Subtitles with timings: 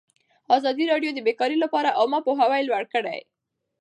[0.55, 3.19] ازادي راډیو د بیکاري لپاره عامه پوهاوي لوړ کړی.